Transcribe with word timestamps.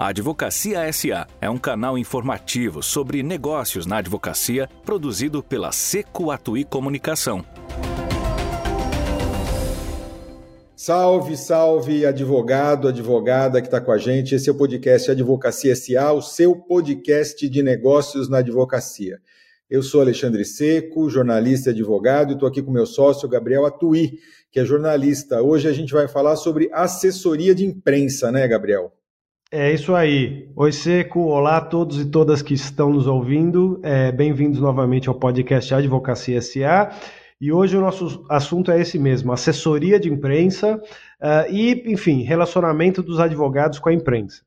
A 0.00 0.06
Advocacia 0.06 0.90
SA 0.90 1.26
é 1.42 1.50
um 1.50 1.58
canal 1.58 1.98
informativo 1.98 2.82
sobre 2.82 3.22
negócios 3.22 3.84
na 3.84 3.98
advocacia 3.98 4.66
produzido 4.82 5.42
pela 5.42 5.72
Seco 5.72 6.30
Atui 6.30 6.64
Comunicação. 6.64 7.44
Salve, 10.74 11.36
salve, 11.36 12.06
advogado, 12.06 12.88
advogada 12.88 13.60
que 13.60 13.66
está 13.66 13.78
com 13.78 13.92
a 13.92 13.98
gente. 13.98 14.34
Esse 14.34 14.48
é 14.48 14.52
o 14.52 14.56
podcast 14.56 15.10
Advocacia 15.10 15.76
SA, 15.76 16.12
o 16.14 16.22
seu 16.22 16.56
podcast 16.56 17.46
de 17.46 17.62
negócios 17.62 18.26
na 18.26 18.38
advocacia. 18.38 19.18
Eu 19.68 19.82
sou 19.82 20.00
Alexandre 20.00 20.46
Seco, 20.46 21.10
jornalista 21.10 21.68
e 21.68 21.72
advogado, 21.74 22.30
e 22.30 22.32
estou 22.32 22.48
aqui 22.48 22.62
com 22.62 22.72
meu 22.72 22.86
sócio 22.86 23.28
Gabriel 23.28 23.66
Atui, 23.66 24.18
que 24.50 24.60
é 24.60 24.64
jornalista. 24.64 25.42
Hoje 25.42 25.68
a 25.68 25.74
gente 25.74 25.92
vai 25.92 26.08
falar 26.08 26.36
sobre 26.36 26.70
assessoria 26.72 27.54
de 27.54 27.66
imprensa, 27.66 28.32
né, 28.32 28.48
Gabriel? 28.48 28.94
É 29.52 29.72
isso 29.72 29.96
aí. 29.96 30.48
Oi, 30.54 30.70
Seco. 30.70 31.22
Olá 31.22 31.56
a 31.56 31.60
todos 31.60 32.00
e 32.00 32.04
todas 32.04 32.40
que 32.40 32.54
estão 32.54 32.90
nos 32.90 33.08
ouvindo. 33.08 33.80
É, 33.82 34.12
Bem-vindos 34.12 34.60
novamente 34.60 35.08
ao 35.08 35.14
podcast 35.16 35.74
Advocacia 35.74 36.40
SA. 36.40 36.92
E 37.40 37.50
hoje 37.50 37.76
o 37.76 37.80
nosso 37.80 38.24
assunto 38.30 38.70
é 38.70 38.80
esse 38.80 38.96
mesmo: 38.96 39.32
assessoria 39.32 39.98
de 39.98 40.08
imprensa 40.08 40.76
uh, 40.76 41.52
e, 41.52 41.82
enfim, 41.92 42.22
relacionamento 42.22 43.02
dos 43.02 43.18
advogados 43.18 43.80
com 43.80 43.88
a 43.88 43.92
imprensa. 43.92 44.42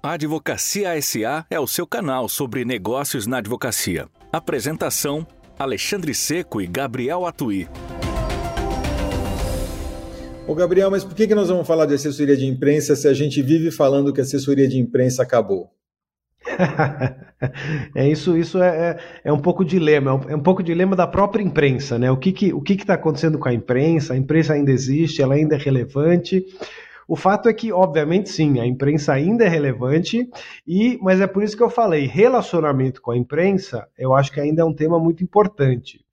A 0.00 0.12
Advocacia 0.12 0.90
SA 1.02 1.44
é 1.50 1.58
o 1.58 1.66
seu 1.66 1.88
canal 1.88 2.28
sobre 2.28 2.64
negócios 2.64 3.26
na 3.26 3.38
advocacia. 3.38 4.06
Apresentação: 4.32 5.26
Alexandre 5.58 6.14
Seco 6.14 6.60
e 6.60 6.68
Gabriel 6.68 7.26
Atui. 7.26 7.66
Ô 10.50 10.54
Gabriel, 10.56 10.90
mas 10.90 11.04
por 11.04 11.14
que, 11.14 11.28
que 11.28 11.34
nós 11.36 11.48
vamos 11.48 11.64
falar 11.64 11.86
de 11.86 11.94
assessoria 11.94 12.36
de 12.36 12.44
imprensa 12.44 12.96
se 12.96 13.06
a 13.06 13.14
gente 13.14 13.40
vive 13.40 13.70
falando 13.70 14.12
que 14.12 14.20
a 14.20 14.24
assessoria 14.24 14.66
de 14.66 14.80
imprensa 14.80 15.22
acabou? 15.22 15.70
é 17.94 18.08
isso, 18.08 18.36
isso 18.36 18.60
é, 18.60 18.68
é, 18.68 18.98
é, 19.26 19.32
um 19.32 19.38
pouco 19.38 19.64
dilema, 19.64 20.10
é 20.10 20.14
um, 20.14 20.30
é 20.30 20.34
um 20.34 20.42
pouco 20.42 20.60
dilema 20.60 20.96
da 20.96 21.06
própria 21.06 21.40
imprensa, 21.40 22.00
né? 22.00 22.10
O 22.10 22.16
que 22.16 22.32
que 22.32 22.52
o 22.52 22.60
que 22.60 22.72
está 22.72 22.94
acontecendo 22.94 23.38
com 23.38 23.48
a 23.48 23.54
imprensa? 23.54 24.14
A 24.14 24.16
imprensa 24.16 24.54
ainda 24.54 24.72
existe, 24.72 25.22
ela 25.22 25.34
ainda 25.34 25.54
é 25.54 25.58
relevante. 25.58 26.44
O 27.06 27.14
fato 27.14 27.48
é 27.48 27.52
que, 27.52 27.72
obviamente, 27.72 28.28
sim, 28.28 28.58
a 28.58 28.66
imprensa 28.66 29.12
ainda 29.12 29.44
é 29.44 29.48
relevante, 29.48 30.28
e 30.66 30.98
mas 31.00 31.20
é 31.20 31.28
por 31.28 31.44
isso 31.44 31.56
que 31.56 31.62
eu 31.62 31.70
falei, 31.70 32.08
relacionamento 32.08 33.00
com 33.00 33.12
a 33.12 33.16
imprensa, 33.16 33.86
eu 33.96 34.12
acho 34.14 34.32
que 34.32 34.40
ainda 34.40 34.62
é 34.62 34.64
um 34.64 34.74
tema 34.74 34.98
muito 34.98 35.22
importante. 35.22 36.04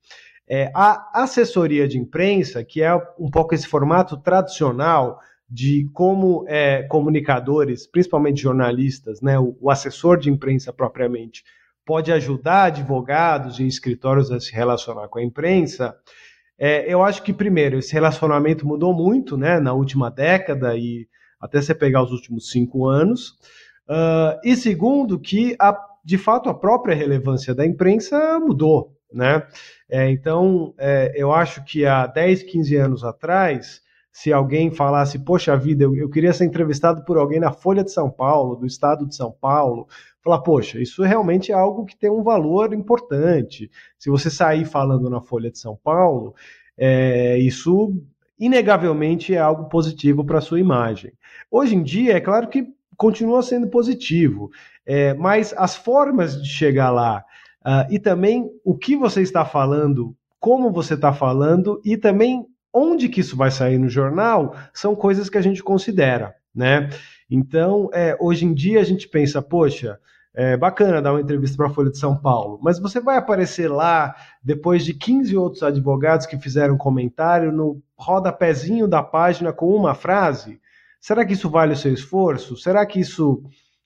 É, 0.50 0.70
a 0.74 1.22
assessoria 1.22 1.86
de 1.86 1.98
imprensa, 1.98 2.64
que 2.64 2.82
é 2.82 2.94
um 3.18 3.30
pouco 3.30 3.54
esse 3.54 3.66
formato 3.66 4.16
tradicional 4.16 5.18
de 5.48 5.88
como 5.92 6.44
é, 6.48 6.82
comunicadores, 6.84 7.86
principalmente 7.86 8.42
jornalistas, 8.42 9.20
né, 9.20 9.38
o, 9.38 9.56
o, 9.60 9.70
assessor 9.70 10.18
de 10.18 10.30
imprensa 10.30 10.72
propriamente, 10.72 11.44
pode 11.84 12.12
ajudar 12.12 12.64
advogados 12.64 13.58
e 13.58 13.66
escritórios 13.66 14.30
a 14.30 14.40
se 14.40 14.52
relacionar 14.52 15.08
com 15.08 15.18
a 15.18 15.22
imprensa, 15.22 15.94
é, 16.58 16.92
eu 16.92 17.04
acho 17.04 17.22
que, 17.22 17.32
primeiro, 17.32 17.78
esse 17.78 17.92
relacionamento 17.92 18.66
mudou 18.66 18.92
muito 18.92 19.36
né, 19.36 19.60
na 19.60 19.72
última 19.72 20.10
década 20.10 20.76
e 20.76 21.06
até 21.40 21.62
você 21.62 21.72
pegar 21.72 22.02
os 22.02 22.10
últimos 22.10 22.50
cinco 22.50 22.86
anos. 22.88 23.30
Uh, 23.88 24.34
e 24.42 24.56
segundo, 24.56 25.20
que 25.20 25.54
a, 25.58 25.78
de 26.04 26.18
fato 26.18 26.50
a 26.50 26.54
própria 26.54 26.96
relevância 26.96 27.54
da 27.54 27.64
imprensa 27.64 28.40
mudou 28.40 28.97
né? 29.12 29.46
É, 29.88 30.10
então, 30.10 30.74
é, 30.78 31.12
eu 31.16 31.32
acho 31.32 31.64
que 31.64 31.86
há 31.86 32.06
10, 32.06 32.42
15 32.44 32.76
anos 32.76 33.04
atrás, 33.04 33.80
se 34.12 34.32
alguém 34.32 34.70
falasse, 34.70 35.18
poxa 35.18 35.56
vida, 35.56 35.84
eu, 35.84 35.94
eu, 35.96 36.10
queria 36.10 36.32
ser 36.32 36.44
entrevistado 36.44 37.04
por 37.04 37.16
alguém 37.16 37.40
na 37.40 37.52
Folha 37.52 37.84
de 37.84 37.92
São 37.92 38.10
Paulo, 38.10 38.56
do 38.56 38.66
estado 38.66 39.06
de 39.06 39.14
São 39.14 39.30
Paulo, 39.30 39.86
falar, 40.22 40.40
poxa, 40.40 40.80
isso 40.80 41.02
realmente 41.02 41.52
é 41.52 41.54
algo 41.54 41.84
que 41.84 41.96
tem 41.96 42.10
um 42.10 42.22
valor 42.22 42.74
importante. 42.74 43.70
Se 43.98 44.10
você 44.10 44.30
sair 44.30 44.64
falando 44.64 45.08
na 45.08 45.20
Folha 45.20 45.50
de 45.50 45.58
São 45.58 45.78
Paulo, 45.82 46.34
é, 46.76 47.38
isso 47.38 47.94
inegavelmente 48.38 49.34
é 49.34 49.38
algo 49.38 49.68
positivo 49.68 50.24
para 50.24 50.38
a 50.38 50.42
sua 50.42 50.60
imagem. 50.60 51.12
Hoje 51.50 51.74
em 51.74 51.82
dia, 51.82 52.14
é 52.14 52.20
claro 52.20 52.48
que 52.48 52.66
continua 52.96 53.42
sendo 53.42 53.68
positivo, 53.68 54.50
é, 54.84 55.14
mas 55.14 55.54
as 55.56 55.76
formas 55.76 56.40
de 56.42 56.48
chegar 56.48 56.90
lá 56.90 57.24
Uh, 57.68 57.84
e 57.90 57.98
também 57.98 58.50
o 58.64 58.74
que 58.74 58.96
você 58.96 59.20
está 59.20 59.44
falando, 59.44 60.16
como 60.40 60.72
você 60.72 60.94
está 60.94 61.12
falando 61.12 61.82
e 61.84 61.98
também 61.98 62.46
onde 62.72 63.10
que 63.10 63.20
isso 63.20 63.36
vai 63.36 63.50
sair 63.50 63.76
no 63.76 63.90
jornal 63.90 64.56
são 64.72 64.96
coisas 64.96 65.28
que 65.28 65.36
a 65.36 65.42
gente 65.42 65.62
considera, 65.62 66.34
né? 66.54 66.88
Então, 67.30 67.90
é, 67.92 68.16
hoje 68.18 68.46
em 68.46 68.54
dia 68.54 68.80
a 68.80 68.84
gente 68.84 69.06
pensa, 69.06 69.42
poxa, 69.42 69.98
é 70.34 70.56
bacana 70.56 71.02
dar 71.02 71.12
uma 71.12 71.20
entrevista 71.20 71.58
para 71.58 71.66
a 71.66 71.70
Folha 71.70 71.90
de 71.90 71.98
São 71.98 72.16
Paulo, 72.16 72.58
mas 72.62 72.78
você 72.78 73.00
vai 73.00 73.18
aparecer 73.18 73.68
lá 73.70 74.16
depois 74.42 74.82
de 74.82 74.94
15 74.94 75.36
outros 75.36 75.62
advogados 75.62 76.24
que 76.24 76.38
fizeram 76.38 76.78
comentário 76.78 77.52
no 77.52 77.82
rodapézinho 77.98 78.88
da 78.88 79.02
página 79.02 79.52
com 79.52 79.74
uma 79.74 79.94
frase? 79.94 80.58
Será 80.98 81.22
que 81.22 81.34
isso 81.34 81.50
vale 81.50 81.74
o 81.74 81.76
seu 81.76 81.92
esforço? 81.92 82.56
Será 82.56 82.86
que 82.86 82.98
isso 82.98 83.42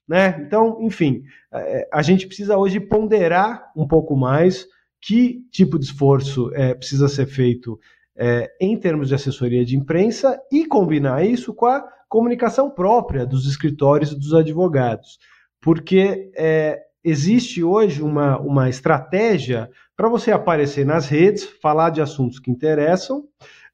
né? 0.07 0.43
Então, 0.45 0.77
enfim, 0.81 1.23
é, 1.51 1.87
a 1.91 2.01
gente 2.01 2.27
precisa 2.27 2.57
hoje 2.57 2.79
ponderar 2.79 3.71
um 3.75 3.87
pouco 3.87 4.15
mais 4.15 4.67
que 5.01 5.41
tipo 5.51 5.77
de 5.77 5.85
esforço 5.85 6.53
é, 6.53 6.73
precisa 6.73 7.07
ser 7.07 7.25
feito 7.25 7.79
é, 8.15 8.49
em 8.59 8.77
termos 8.77 9.09
de 9.09 9.15
assessoria 9.15 9.65
de 9.65 9.75
imprensa 9.75 10.39
e 10.51 10.65
combinar 10.65 11.25
isso 11.25 11.53
com 11.53 11.65
a 11.65 11.83
comunicação 12.07 12.69
própria 12.69 13.25
dos 13.25 13.47
escritórios 13.47 14.11
e 14.11 14.19
dos 14.19 14.33
advogados. 14.33 15.17
Porque 15.59 16.31
é, 16.35 16.79
existe 17.03 17.63
hoje 17.63 18.01
uma, 18.01 18.39
uma 18.39 18.69
estratégia 18.69 19.69
para 19.95 20.09
você 20.09 20.31
aparecer 20.31 20.85
nas 20.85 21.07
redes, 21.07 21.43
falar 21.61 21.89
de 21.89 22.01
assuntos 22.01 22.39
que 22.39 22.51
interessam, 22.51 23.23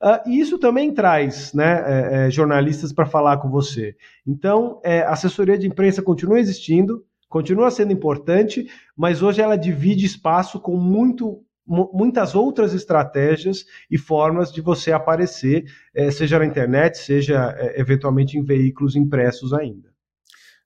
Uh, 0.02 0.30
e 0.30 0.40
isso 0.40 0.58
também 0.58 0.94
traz 0.94 1.54
né, 1.54 1.84
é, 1.86 2.28
é, 2.28 2.32
jornalistas 2.32 2.94
para 2.94 3.06
falar 3.06 3.38
com 3.38 3.50
você. 3.50 3.96
Então, 4.26 4.80
é, 4.84 5.02
a 5.02 5.12
assessoria 5.12 5.58
de 5.58 5.68
imprensa 5.68 6.02
continua 6.02 6.40
existindo, 6.40 7.04
continua 7.28 7.70
sendo 7.70 7.92
importante, 7.92 8.70
mas 8.96 9.22
hoje 9.22 9.42
ela 9.42 9.58
divide 9.58 10.06
espaço 10.06 10.60
com 10.60 10.78
muito, 10.78 11.44
muitas 11.68 12.34
outras 12.34 12.74
estratégias 12.74 13.66
e 13.92 13.98
formas 13.98 14.54
de 14.54 14.62
você 14.62 14.92
aparecer, 14.94 15.66
é, 15.94 16.10
seja 16.10 16.40
na 16.40 16.46
internet, 16.46 16.98
seja 16.98 17.54
é, 17.58 17.80
eventualmente 17.80 18.38
em 18.38 18.44
veículos 18.44 18.96
impressos 18.96 19.54
ainda. 19.54 19.88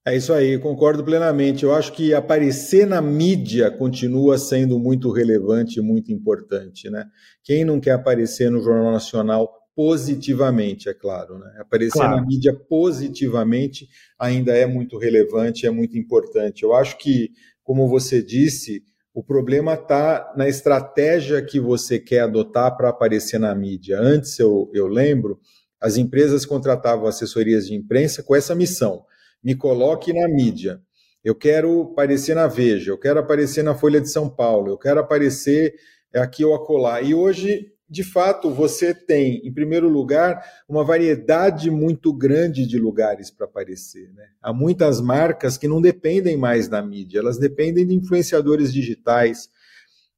É 0.05 0.17
isso 0.17 0.33
aí, 0.33 0.59
concordo 0.59 1.01
plenamente. 1.01 1.63
Eu 1.63 1.73
acho 1.73 1.93
que 1.93 2.13
aparecer 2.13 2.85
na 2.85 3.01
mídia 3.01 3.71
continua 3.71 4.37
sendo 4.37 4.77
muito 4.77 5.09
relevante 5.09 5.79
e 5.79 5.81
muito 5.81 6.11
importante. 6.11 6.89
Né? 6.89 7.05
Quem 7.41 7.63
não 7.63 7.79
quer 7.79 7.91
aparecer 7.91 8.51
no 8.51 8.61
Jornal 8.61 8.91
Nacional 8.91 9.49
positivamente, 9.73 10.89
é 10.89 10.93
claro. 10.93 11.39
Né? 11.39 11.55
Aparecer 11.57 11.99
claro. 11.99 12.17
na 12.17 12.21
mídia 12.21 12.53
positivamente 12.53 13.87
ainda 14.19 14.51
é 14.51 14.65
muito 14.65 14.97
relevante, 14.97 15.65
é 15.65 15.71
muito 15.71 15.97
importante. 15.97 16.63
Eu 16.63 16.73
acho 16.73 16.97
que, 16.97 17.29
como 17.63 17.87
você 17.87 18.21
disse, 18.21 18.83
o 19.13 19.23
problema 19.23 19.75
está 19.75 20.33
na 20.35 20.49
estratégia 20.49 21.41
que 21.41 21.61
você 21.61 21.97
quer 21.97 22.21
adotar 22.21 22.75
para 22.75 22.89
aparecer 22.89 23.39
na 23.39 23.55
mídia. 23.55 24.01
Antes, 24.01 24.37
eu, 24.37 24.69
eu 24.73 24.85
lembro, 24.85 25.39
as 25.79 25.95
empresas 25.95 26.45
contratavam 26.45 27.07
assessorias 27.07 27.67
de 27.67 27.73
imprensa 27.73 28.21
com 28.21 28.35
essa 28.35 28.53
missão 28.53 29.05
me 29.43 29.55
coloque 29.55 30.13
na 30.13 30.27
mídia. 30.27 30.81
Eu 31.23 31.35
quero 31.35 31.81
aparecer 31.91 32.35
na 32.35 32.47
Veja, 32.47 32.91
eu 32.91 32.97
quero 32.97 33.19
aparecer 33.19 33.63
na 33.63 33.75
Folha 33.75 33.99
de 34.01 34.09
São 34.09 34.29
Paulo, 34.29 34.71
eu 34.71 34.77
quero 34.77 34.99
aparecer 34.99 35.73
aqui 36.13 36.43
ou 36.43 36.53
acolá. 36.53 37.01
E 37.01 37.13
hoje, 37.13 37.71
de 37.89 38.03
fato, 38.03 38.49
você 38.49 38.93
tem, 38.93 39.41
em 39.45 39.53
primeiro 39.53 39.87
lugar, 39.87 40.43
uma 40.67 40.83
variedade 40.83 41.71
muito 41.71 42.13
grande 42.13 42.67
de 42.67 42.77
lugares 42.77 43.31
para 43.31 43.45
aparecer. 43.45 44.11
Né? 44.13 44.25
Há 44.41 44.51
muitas 44.51 44.99
marcas 44.99 45.57
que 45.57 45.67
não 45.67 45.81
dependem 45.81 46.35
mais 46.35 46.67
da 46.67 46.81
mídia, 46.81 47.19
elas 47.19 47.37
dependem 47.37 47.85
de 47.87 47.95
influenciadores 47.95 48.73
digitais. 48.73 49.49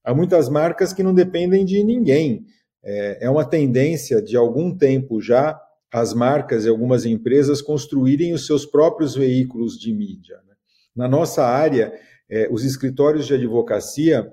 Há 0.04 0.14
muitas 0.14 0.50
marcas 0.50 0.94
que 0.94 1.04
não 1.04 1.14
dependem 1.14 1.66
de 1.66 1.84
ninguém. 1.84 2.46
É, 2.84 3.26
é 3.26 3.30
uma 3.30 3.46
tendência 3.46 4.22
de 4.22 4.38
algum 4.38 4.76
tempo 4.76 5.20
já 5.20 5.60
as 5.96 6.14
marcas 6.14 6.66
e 6.66 6.70
algumas 6.70 7.06
empresas 7.06 7.62
construírem 7.62 8.34
os 8.34 8.46
seus 8.46 8.66
próprios 8.66 9.16
veículos 9.16 9.80
de 9.80 9.94
mídia. 9.94 10.36
Né? 10.46 10.54
Na 10.94 11.08
nossa 11.08 11.46
área, 11.46 11.94
é, 12.30 12.50
os 12.52 12.66
escritórios 12.66 13.26
de 13.26 13.34
advocacia, 13.34 14.30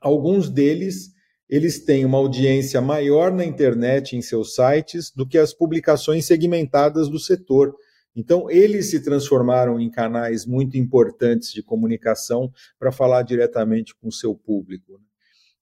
alguns 0.00 0.50
deles 0.50 1.12
eles 1.48 1.84
têm 1.84 2.04
uma 2.04 2.18
audiência 2.18 2.80
maior 2.80 3.32
na 3.32 3.44
internet 3.44 4.16
em 4.16 4.22
seus 4.22 4.54
sites 4.54 5.12
do 5.14 5.26
que 5.26 5.38
as 5.38 5.52
publicações 5.52 6.24
segmentadas 6.24 7.08
do 7.08 7.20
setor. 7.20 7.72
Então, 8.14 8.50
eles 8.50 8.90
se 8.90 9.00
transformaram 9.00 9.78
em 9.78 9.90
canais 9.90 10.44
muito 10.44 10.76
importantes 10.76 11.52
de 11.52 11.62
comunicação 11.62 12.52
para 12.80 12.90
falar 12.90 13.22
diretamente 13.22 13.94
com 13.96 14.08
o 14.08 14.12
seu 14.12 14.34
público. 14.34 14.92
Né? 14.94 15.04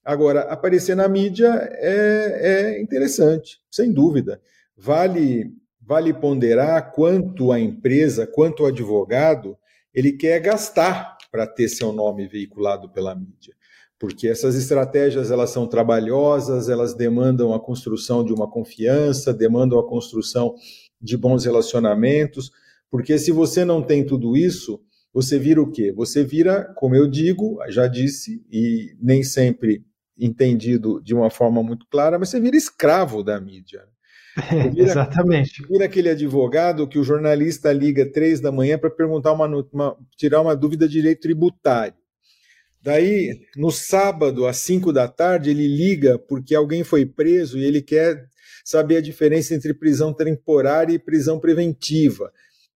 Agora, 0.05 0.41
aparecer 0.43 0.95
na 0.95 1.09
mídia 1.09 1.49
é, 1.73 2.77
é 2.77 2.83
interessante, 2.83 3.59
sem 3.71 3.93
dúvida 3.93 4.41
vale 4.79 5.53
vale 5.89 6.13
ponderar 6.13 6.93
quanto 6.93 7.51
a 7.51 7.59
empresa, 7.59 8.27
quanto 8.27 8.63
o 8.63 8.67
advogado, 8.67 9.57
ele 9.95 10.13
quer 10.13 10.39
gastar 10.39 11.17
para 11.33 11.47
ter 11.47 11.67
seu 11.67 11.93
nome 11.95 12.29
veiculado 12.29 12.91
pela 12.91 13.15
mídia. 13.15 13.55
Porque 13.99 14.29
essas 14.29 14.55
estratégias 14.55 15.31
elas 15.31 15.49
são 15.49 15.67
trabalhosas, 15.67 16.69
elas 16.69 16.93
demandam 16.93 17.55
a 17.55 17.59
construção 17.59 18.23
de 18.23 18.35
uma 18.35 18.47
confiança, 18.47 19.33
demandam 19.33 19.79
a 19.79 19.89
construção 19.89 20.55
de 21.01 21.17
bons 21.17 21.47
relacionamentos, 21.47 22.51
porque 22.91 23.19
se 23.19 23.33
você 23.33 23.65
não 23.65 23.83
tem 23.83 24.05
tudo 24.05 24.37
isso, 24.37 24.81
você 25.13 25.39
vira 25.39 25.63
o 25.63 25.71
quê? 25.71 25.91
Você 25.91 26.23
vira, 26.23 26.65
como 26.77 26.95
eu 26.95 27.09
digo, 27.09 27.59
já 27.69 27.87
disse, 27.87 28.45
e 28.51 28.95
nem 29.01 29.23
sempre 29.23 29.83
entendido 30.19 31.01
de 31.03 31.15
uma 31.15 31.31
forma 31.31 31.63
muito 31.63 31.87
clara, 31.89 32.19
mas 32.19 32.29
você 32.29 32.39
vira 32.39 32.57
escravo 32.57 33.23
da 33.23 33.41
mídia. 33.41 33.85
Vira, 34.73 34.91
Exatamente. 34.91 35.67
Vira 35.67 35.85
aquele 35.85 36.09
advogado 36.09 36.87
que 36.87 36.99
o 36.99 37.05
jornalista 37.05 37.73
liga 37.73 38.11
três 38.11 38.41
da 38.41 38.53
manhã 38.53 38.79
para 38.79 38.91
perguntar 38.91 39.33
uma, 39.33 39.47
uma, 39.73 39.97
tirar 40.17 40.41
uma 40.41 40.55
dúvida 40.55 40.87
de 40.87 40.95
direito 40.95 41.21
tributário. 41.21 41.95
Daí, 42.81 43.41
no 43.57 43.71
sábado, 43.71 44.47
às 44.47 44.59
cinco 44.59 44.93
da 44.93 45.09
tarde, 45.09 45.51
ele 45.51 45.67
liga 45.67 46.19
porque 46.19 46.55
alguém 46.55 46.85
foi 46.85 47.05
preso 47.05 47.59
e 47.59 47.65
ele 47.65 47.83
quer 47.83 48.29
saber 48.65 48.99
a 48.99 49.03
diferença 49.03 49.55
entre 49.55 49.75
prisão 49.75 50.13
temporária 50.13 50.95
e 50.95 50.99
prisão 50.99 51.41
preventiva. 51.41 52.33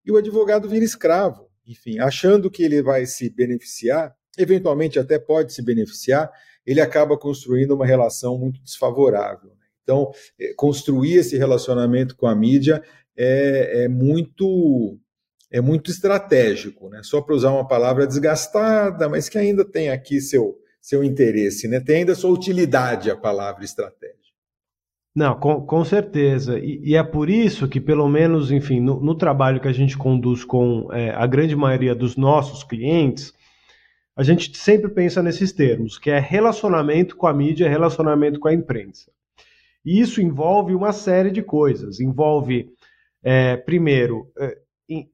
E 0.04 0.10
o 0.10 0.16
advogado 0.16 0.68
vira 0.68 0.84
escravo, 0.84 1.48
enfim, 1.66 1.98
achando 1.98 2.50
que 2.50 2.62
ele 2.62 2.82
vai 2.82 3.04
se 3.04 3.28
beneficiar, 3.28 4.14
eventualmente 4.38 4.98
até 4.98 5.18
pode 5.18 5.52
se 5.52 5.62
beneficiar, 5.62 6.30
ele 6.64 6.80
acaba 6.80 7.18
construindo 7.18 7.72
uma 7.72 7.84
relação 7.84 8.38
muito 8.38 8.62
desfavorável. 8.62 9.52
Então, 9.82 10.10
é, 10.38 10.52
construir 10.54 11.14
esse 11.14 11.36
relacionamento 11.36 12.16
com 12.16 12.26
a 12.26 12.34
mídia 12.34 12.82
é, 13.16 13.84
é 13.84 13.88
muito 13.88 14.98
é 15.52 15.60
muito 15.60 15.90
estratégico, 15.90 16.88
né? 16.88 17.00
Só 17.02 17.20
para 17.20 17.34
usar 17.34 17.50
uma 17.50 17.66
palavra 17.66 18.06
desgastada, 18.06 19.08
mas 19.08 19.28
que 19.28 19.36
ainda 19.36 19.64
tem 19.64 19.90
aqui 19.90 20.20
seu 20.20 20.56
seu 20.80 21.04
interesse, 21.04 21.68
né? 21.68 21.80
Tem 21.80 21.96
ainda 21.96 22.14
sua 22.14 22.30
utilidade 22.30 23.10
a 23.10 23.16
palavra 23.16 23.64
estratégia. 23.64 24.16
Não, 25.14 25.38
com, 25.38 25.60
com 25.66 25.84
certeza. 25.84 26.58
E, 26.58 26.80
e, 26.84 26.96
é 26.96 27.02
por 27.02 27.28
isso 27.28 27.68
que, 27.68 27.80
pelo 27.80 28.08
menos, 28.08 28.50
enfim, 28.52 28.80
no, 28.80 29.00
no 29.00 29.14
trabalho 29.14 29.60
que 29.60 29.68
a 29.68 29.72
gente 29.72 29.98
conduz 29.98 30.44
com 30.44 30.88
é, 30.92 31.10
a 31.10 31.26
grande 31.26 31.56
maioria 31.56 31.94
dos 31.94 32.16
nossos 32.16 32.62
clientes, 32.62 33.34
a 34.16 34.22
gente 34.22 34.56
sempre 34.56 34.90
pensa 34.90 35.22
nesses 35.22 35.52
termos, 35.52 35.98
que 35.98 36.10
é 36.10 36.18
relacionamento 36.18 37.16
com 37.16 37.26
a 37.26 37.34
mídia, 37.34 37.68
relacionamento 37.68 38.38
com 38.38 38.48
a 38.48 38.54
imprensa. 38.54 39.10
E 39.84 40.00
isso 40.00 40.20
envolve 40.20 40.74
uma 40.74 40.92
série 40.92 41.30
de 41.30 41.42
coisas. 41.42 42.00
Envolve, 42.00 42.70
é, 43.22 43.56
primeiro, 43.56 44.30
é, 44.38 44.58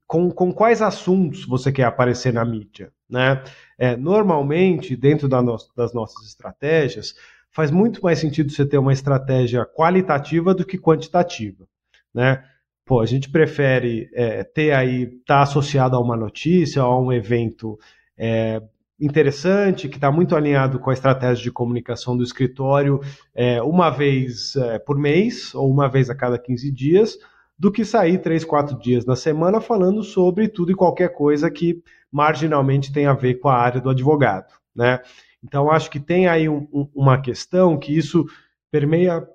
com, 0.07 0.31
com, 0.31 0.53
quais 0.53 0.83
assuntos 0.83 1.45
você 1.45 1.71
quer 1.71 1.85
aparecer 1.85 2.33
na 2.33 2.45
mídia. 2.45 2.93
Né? 3.09 3.43
É, 3.79 3.97
normalmente, 3.97 4.97
dentro 4.97 5.29
da 5.29 5.43
no, 5.43 5.57
das 5.77 5.93
nossas 5.93 6.27
estratégias, 6.27 7.15
faz 7.53 7.71
muito 7.71 8.03
mais 8.03 8.19
sentido 8.19 8.51
você 8.51 8.67
ter 8.67 8.79
uma 8.79 8.93
estratégia 8.93 9.65
qualitativa 9.65 10.55
do 10.55 10.65
que 10.65 10.79
quantitativa. 10.79 11.67
Né? 12.13 12.43
Pô, 12.85 13.01
a 13.01 13.07
gente 13.07 13.31
prefere 13.31 14.11
é, 14.15 14.45
ter 14.45 14.73
aí, 14.73 15.03
estar 15.03 15.25
tá 15.25 15.43
associado 15.43 15.97
a 15.97 16.01
uma 16.01 16.17
notícia, 16.17 16.83
a 16.83 17.01
um 17.01 17.13
evento 17.13 17.79
é, 18.17 18.63
interessante, 18.99 19.89
que 19.89 19.97
está 19.97 20.11
muito 20.11 20.35
alinhado 20.35 20.79
com 20.79 20.91
a 20.91 20.93
estratégia 20.93 21.45
de 21.45 21.53
comunicação 21.53 22.17
do 22.17 22.23
escritório, 22.23 23.01
é, 23.35 23.63
uma 23.63 23.91
vez 23.91 24.57
é, 24.57 24.79
por 24.79 24.99
mês 24.99 25.55
ou 25.55 25.71
uma 25.71 25.89
vez 25.89 26.09
a 26.09 26.15
cada 26.15 26.39
15 26.39 26.71
dias, 26.71 27.19
do 27.59 27.71
que 27.71 27.85
sair 27.85 28.19
três, 28.19 28.45
quatro 28.45 28.79
dias 28.79 29.05
na 29.05 29.17
semana 29.17 29.61
falando 29.61 30.03
sobre 30.03 30.49
tudo 30.49 30.73
e 30.73 30.75
qualquer 30.75 31.11
coisa 31.13 31.51
que 31.51 31.83
marginalmente 32.11 32.93
tem 32.93 33.07
a 33.07 33.13
ver 33.13 33.35
com 33.35 33.49
a 33.49 33.57
área 33.57 33.81
do 33.81 33.91
advogado. 33.91 34.53
Né? 34.75 35.01
Então, 35.43 35.71
acho 35.71 35.91
que 35.91 36.01
tem 36.01 36.27
aí 36.27 36.49
um, 36.49 36.69
um, 36.73 36.89
uma 36.95 37.21
questão 37.21 37.79
que 37.79 37.97
isso 37.97 38.27
permeia 38.71 39.27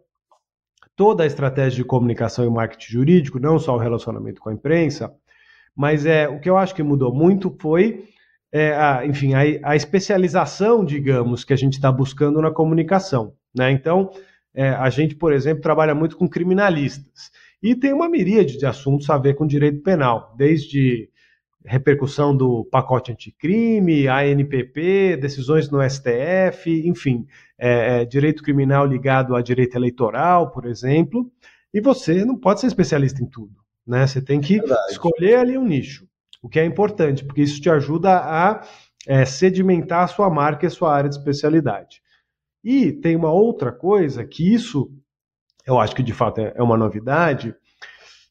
toda 0.96 1.24
a 1.24 1.28
estratégia 1.28 1.78
de 1.78 1.84
comunicação 1.84 2.46
e 2.46 2.50
marketing 2.50 2.92
jurídico, 2.92 3.40
não 3.40 3.58
só 3.58 3.76
o 3.76 3.80
relacionamento 3.80 4.42
com 4.42 4.50
a 4.50 4.54
imprensa, 4.54 5.12
mas 5.76 6.06
é 6.06 6.28
o 6.28 6.40
que 6.40 6.50
eu 6.50 6.58
acho 6.58 6.76
que 6.76 6.84
mudou 6.84 7.14
muito 7.14 7.56
foi 7.60 8.06
é, 8.52 8.74
a, 8.74 9.06
enfim, 9.06 9.34
a, 9.34 9.42
a, 9.64 9.76
especialização, 9.76 10.84
digamos, 10.84 11.44
que 11.44 11.54
a 11.54 11.56
gente 11.56 11.74
está 11.74 11.92
buscando 11.92 12.42
na 12.42 12.52
comunicação. 12.52 13.34
Né? 13.56 13.72
Então, 13.72 14.12
é, 14.54 14.70
a 14.70 14.90
gente, 14.90 15.16
por 15.16 15.32
exemplo, 15.32 15.62
trabalha 15.62 15.96
muito 15.96 16.18
com 16.18 16.28
criminalistas. 16.28 17.32
E 17.64 17.76
tem 17.76 17.94
uma 17.94 18.10
miríade 18.10 18.58
de 18.58 18.66
assuntos 18.66 19.10
a 19.10 19.18
ver 19.18 19.36
com 19.36 19.48
direito 19.48 19.82
penal, 19.82 20.34
desde 20.38 21.10
repercussão 21.64 22.36
do 22.36 22.66
pacote 22.66 23.12
anticrime, 23.12 24.08
ANPP, 24.08 25.16
decisões 25.18 25.70
no 25.70 25.80
STF, 25.88 26.88
enfim, 26.88 27.28
é, 27.58 28.02
é, 28.02 28.06
direito 28.06 28.42
criminal 28.42 28.86
ligado 28.86 29.36
a 29.36 29.42
direito 29.42 29.76
eleitoral, 29.76 30.52
por 30.52 30.66
exemplo. 30.66 31.32
E 31.74 31.80
você 31.80 32.26
não 32.26 32.36
pode 32.36 32.60
ser 32.60 32.68
especialista 32.68 33.24
em 33.24 33.28
tudo. 33.28 33.56
Né? 33.86 34.06
Você 34.08 34.22
tem 34.22 34.42
que 34.42 34.60
escolher 34.90 35.36
ali 35.36 35.58
um 35.58 35.66
nicho 35.66 36.11
o 36.42 36.50
que 36.50 36.60
é 36.60 36.66
importante, 36.66 37.24
porque 37.24 37.42
isso 37.42 37.62
te 37.62 37.70
ajuda 37.70 38.18
a 38.18 38.66
é, 39.08 39.26
sedimentar 39.26 40.04
a 40.04 40.08
sua 40.08 40.30
marca 40.30 40.66
e 40.66 40.68
a 40.68 40.72
sua 40.72 40.94
área 40.94 41.10
de 41.10 41.16
especialidade. 41.16 42.02
E 42.64 42.92
tem 42.92 43.16
uma 43.16 43.32
outra 43.32 43.72
coisa 43.72 44.26
que 44.26 44.54
isso, 44.54 44.92
eu 45.66 45.80
acho 45.80 45.96
que 45.96 46.04
de 46.04 46.14
fato 46.14 46.42
é, 46.42 46.54
é 46.56 46.64
uma 46.64 46.78
novidade, 46.78 47.56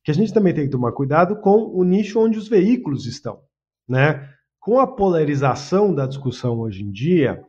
que 0.05 0.11
a 0.11 0.15
gente 0.15 0.33
também 0.33 0.55
tem 0.55 0.65
que 0.65 0.71
tomar 0.71 0.93
cuidado 0.93 1.37
com 1.41 1.71
o 1.75 1.85
nicho 1.85 2.21
onde 2.21 2.39
os 2.39 2.49
veículos 2.49 3.07
estão. 3.07 3.41
Né? 3.89 4.29
Com 4.59 4.79
a 4.79 4.87
polarização 4.87 5.95
da 5.95 6.07
discussão 6.07 6.61
hoje 6.61 6.83
em 6.83 6.91
dia, 6.91 7.43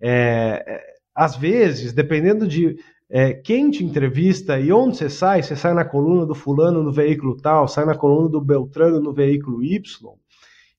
é, 0.00 0.64
é 0.66 0.94
às 1.14 1.36
vezes, 1.36 1.92
dependendo 1.92 2.46
de 2.46 2.76
é, 3.16 3.32
quem 3.32 3.70
te 3.70 3.84
entrevista 3.84 4.58
e 4.58 4.72
onde 4.72 4.96
você 4.96 5.08
sai, 5.08 5.40
você 5.40 5.54
sai 5.54 5.72
na 5.72 5.84
coluna 5.84 6.26
do 6.26 6.34
fulano 6.34 6.82
no 6.82 6.90
veículo 6.90 7.36
tal, 7.36 7.68
sai 7.68 7.84
na 7.84 7.94
coluna 7.94 8.28
do 8.28 8.40
Beltrano 8.40 8.98
no 8.98 9.12
veículo 9.12 9.62
Y, 9.62 9.80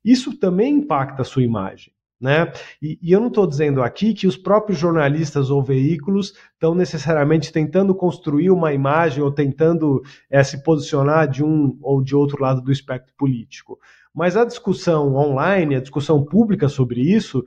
isso 0.04 0.38
também 0.38 0.74
impacta 0.76 1.22
a 1.22 1.26
sua 1.26 1.44
imagem. 1.44 1.94
Né? 2.20 2.52
E, 2.82 3.00
e 3.02 3.14
eu 3.14 3.22
não 3.22 3.30
estou 3.30 3.48
dizendo 3.48 3.82
aqui 3.82 4.14
que 4.14 4.28
os 4.28 4.36
próprios 4.36 4.78
jornalistas 4.78 5.50
ou 5.50 5.64
veículos 5.64 6.34
estão 6.52 6.76
necessariamente 6.76 7.54
tentando 7.54 7.96
construir 7.96 8.50
uma 8.50 8.74
imagem 8.74 9.24
ou 9.24 9.32
tentando 9.32 10.02
é, 10.30 10.44
se 10.44 10.62
posicionar 10.62 11.30
de 11.30 11.42
um 11.42 11.78
ou 11.82 12.04
de 12.04 12.18
outro 12.18 12.42
lado 12.42 12.62
do 12.62 12.72
espectro 12.72 13.14
político. 13.18 13.80
Mas 14.14 14.36
a 14.36 14.44
discussão 14.44 15.16
online, 15.16 15.76
a 15.76 15.82
discussão 15.82 16.22
pública 16.26 16.68
sobre 16.68 17.00
isso, 17.00 17.46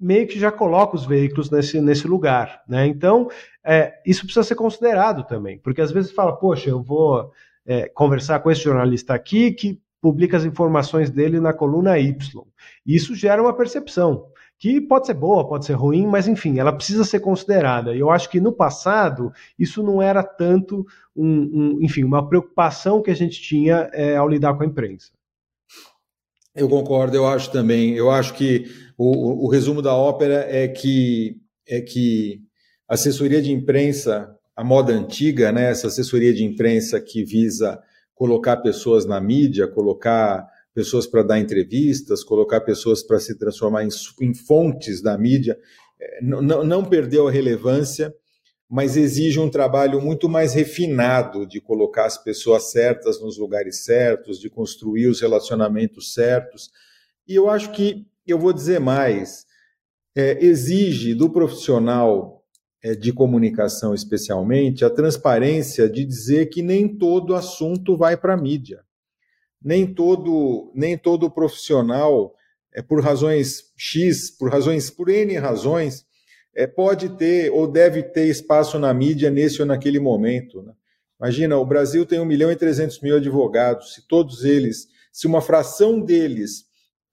meio 0.00 0.26
que 0.26 0.38
já 0.38 0.50
coloca 0.50 0.96
os 0.96 1.04
veículos 1.04 1.50
nesse, 1.50 1.80
nesse 1.80 2.08
lugar. 2.08 2.62
Né? 2.66 2.86
Então, 2.86 3.28
é, 3.64 4.00
isso 4.06 4.24
precisa 4.24 4.44
ser 4.44 4.54
considerado 4.54 5.24
também, 5.24 5.58
porque 5.58 5.80
às 5.80 5.92
vezes 5.92 6.10
fala, 6.12 6.34
poxa, 6.34 6.70
eu 6.70 6.82
vou 6.82 7.30
é, 7.66 7.88
conversar 7.88 8.40
com 8.40 8.50
esse 8.50 8.62
jornalista 8.62 9.14
aqui 9.14 9.52
que 9.52 9.80
publica 10.00 10.36
as 10.36 10.44
informações 10.44 11.10
dele 11.10 11.38
na 11.40 11.52
coluna 11.52 11.98
Y. 11.98 12.16
Isso 12.86 13.14
gera 13.14 13.42
uma 13.42 13.52
percepção, 13.52 14.24
que 14.58 14.80
pode 14.80 15.06
ser 15.06 15.14
boa, 15.14 15.46
pode 15.46 15.66
ser 15.66 15.74
ruim, 15.74 16.06
mas 16.06 16.26
enfim, 16.26 16.58
ela 16.58 16.72
precisa 16.72 17.04
ser 17.04 17.20
considerada. 17.20 17.94
E 17.94 18.00
eu 18.00 18.10
acho 18.10 18.28
que 18.30 18.40
no 18.40 18.52
passado 18.52 19.32
isso 19.58 19.82
não 19.82 20.00
era 20.00 20.22
tanto 20.22 20.86
um, 21.14 21.26
um 21.26 21.78
enfim, 21.82 22.04
uma 22.04 22.26
preocupação 22.26 23.02
que 23.02 23.10
a 23.10 23.14
gente 23.14 23.40
tinha 23.40 23.90
é, 23.92 24.16
ao 24.16 24.28
lidar 24.28 24.54
com 24.54 24.62
a 24.62 24.66
imprensa. 24.66 25.12
Eu 26.54 26.68
concordo, 26.68 27.16
eu 27.16 27.26
acho 27.26 27.50
também. 27.52 27.94
Eu 27.94 28.10
acho 28.10 28.34
que 28.34 28.66
o, 28.98 29.46
o, 29.46 29.48
resumo 29.48 29.80
da 29.80 29.94
ópera 29.94 30.46
é 30.48 30.66
que 30.66 31.36
é 31.66 31.80
que 31.80 32.40
a 32.88 32.94
assessoria 32.94 33.40
de 33.40 33.52
imprensa, 33.52 34.28
a 34.56 34.64
moda 34.64 34.92
antiga, 34.92 35.52
né, 35.52 35.70
essa 35.70 35.86
assessoria 35.86 36.34
de 36.34 36.44
imprensa 36.44 37.00
que 37.00 37.24
visa 37.24 37.80
colocar 38.14 38.56
pessoas 38.58 39.06
na 39.06 39.20
mídia, 39.20 39.68
colocar 39.68 40.44
pessoas 40.74 41.06
para 41.06 41.22
dar 41.22 41.38
entrevistas, 41.38 42.24
colocar 42.24 42.60
pessoas 42.60 43.02
para 43.02 43.20
se 43.20 43.38
transformar 43.38 43.84
em, 43.84 43.88
em, 44.20 44.34
fontes 44.34 45.00
da 45.00 45.16
mídia, 45.16 45.56
é, 46.00 46.22
não, 46.22 46.64
não 46.64 46.84
perdeu 46.84 47.28
a 47.28 47.30
relevância, 47.30 48.12
mas 48.70 48.96
exige 48.96 49.40
um 49.40 49.50
trabalho 49.50 50.00
muito 50.00 50.28
mais 50.28 50.54
refinado 50.54 51.44
de 51.44 51.60
colocar 51.60 52.06
as 52.06 52.16
pessoas 52.16 52.70
certas 52.70 53.20
nos 53.20 53.36
lugares 53.36 53.84
certos, 53.84 54.38
de 54.38 54.48
construir 54.48 55.08
os 55.08 55.20
relacionamentos 55.20 56.14
certos. 56.14 56.70
E 57.26 57.34
eu 57.34 57.50
acho 57.50 57.72
que 57.72 58.06
eu 58.24 58.38
vou 58.38 58.52
dizer 58.52 58.78
mais, 58.78 59.44
é, 60.14 60.44
exige 60.44 61.16
do 61.16 61.28
profissional 61.28 62.44
é, 62.80 62.94
de 62.94 63.12
comunicação, 63.12 63.92
especialmente, 63.92 64.84
a 64.84 64.90
transparência 64.90 65.90
de 65.90 66.04
dizer 66.04 66.46
que 66.46 66.62
nem 66.62 66.86
todo 66.86 67.34
assunto 67.34 67.96
vai 67.96 68.16
para 68.16 68.34
a 68.34 68.40
mídia. 68.40 68.84
Nem 69.60 69.84
todo, 69.84 70.70
nem 70.76 70.96
todo 70.96 71.28
profissional, 71.28 72.32
é, 72.72 72.80
por 72.80 73.02
razões 73.02 73.72
X, 73.76 74.30
por 74.30 74.48
razões, 74.48 74.90
por 74.90 75.08
N 75.08 75.36
razões, 75.38 76.06
é, 76.54 76.66
pode 76.66 77.10
ter 77.10 77.50
ou 77.50 77.66
deve 77.66 78.02
ter 78.02 78.26
espaço 78.26 78.78
na 78.78 78.92
mídia 78.92 79.30
nesse 79.30 79.60
ou 79.60 79.66
naquele 79.66 79.98
momento. 79.98 80.62
Né? 80.62 80.72
Imagina, 81.20 81.56
o 81.56 81.66
Brasil 81.66 82.06
tem 82.06 82.20
1 82.20 82.24
milhão 82.24 82.50
e 82.50 82.56
300 82.56 83.00
mil 83.00 83.16
advogados, 83.16 83.94
se 83.94 84.06
todos 84.08 84.44
eles, 84.44 84.88
se 85.12 85.26
uma 85.26 85.40
fração 85.40 86.00
deles 86.00 86.64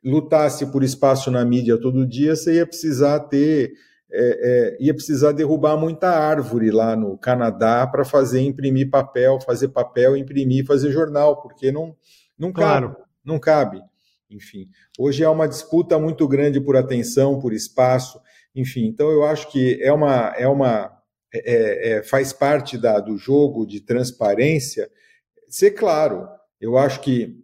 lutasse 0.03 0.65
por 0.71 0.83
espaço 0.83 1.29
na 1.29 1.43
mídia 1.43 1.77
todo 1.77 2.07
dia, 2.07 2.35
você 2.35 2.55
ia 2.55 2.65
precisar 2.65 3.19
ter, 3.21 3.73
é, 4.09 4.77
é, 4.77 4.77
ia 4.79 4.93
precisar 4.93 5.33
derrubar 5.33 5.75
muita 5.75 6.09
árvore 6.09 6.71
lá 6.71 6.95
no 6.95 7.17
Canadá 7.17 7.85
para 7.85 8.05
fazer 8.05 8.41
imprimir 8.41 8.89
papel, 8.89 9.39
fazer 9.41 9.69
papel, 9.69 10.15
imprimir, 10.15 10.65
fazer 10.65 10.91
jornal, 10.91 11.41
porque 11.41 11.71
não, 11.71 11.95
não 12.39 12.53
claro. 12.53 12.91
cabe, 12.91 13.03
não 13.25 13.39
cabe. 13.39 13.81
Enfim, 14.29 14.69
hoje 14.97 15.23
é 15.23 15.29
uma 15.29 15.47
disputa 15.47 15.97
muito 15.97 16.27
grande 16.27 16.59
por 16.59 16.75
atenção, 16.75 17.39
por 17.39 17.53
espaço, 17.53 18.19
enfim. 18.57 18.85
Então 18.85 19.09
eu 19.09 19.23
acho 19.23 19.51
que 19.51 19.81
é 19.81 19.91
uma, 19.91 20.33
é 20.37 20.47
uma 20.47 20.91
é, 21.33 21.53
é, 21.53 21.89
é, 21.91 22.03
faz 22.03 22.33
parte 22.33 22.77
da, 22.77 22.99
do 22.99 23.17
jogo 23.17 23.65
de 23.65 23.81
transparência 23.81 24.89
ser 25.47 25.71
claro. 25.71 26.27
Eu 26.59 26.77
acho 26.77 27.01
que 27.01 27.37